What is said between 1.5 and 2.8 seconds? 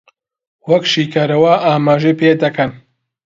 ئاماژەی پێ دەکەن